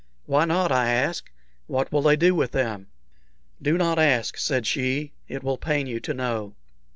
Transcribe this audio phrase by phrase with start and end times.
[0.25, 1.29] "Why not?" I asked;
[1.67, 2.87] "what will they do with them?"
[3.61, 5.11] "Do not ask," said she.
[5.27, 6.55] "It will pain you to know."